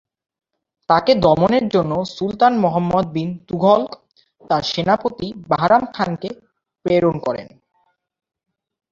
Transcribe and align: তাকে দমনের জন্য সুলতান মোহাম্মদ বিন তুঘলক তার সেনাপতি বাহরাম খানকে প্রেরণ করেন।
তাকে 0.89 1.11
দমনের 1.15 1.65
জন্য 1.69 1.93
সুলতান 2.15 2.53
মোহাম্মদ 2.57 3.05
বিন 3.13 3.29
তুঘলক 3.47 3.91
তার 4.41 4.63
সেনাপতি 4.63 5.27
বাহরাম 5.47 5.83
খানকে 5.93 6.29
প্রেরণ 6.85 7.15
করেন। 7.19 7.47